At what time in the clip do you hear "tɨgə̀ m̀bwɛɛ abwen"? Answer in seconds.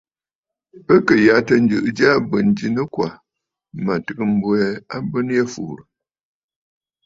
4.05-5.27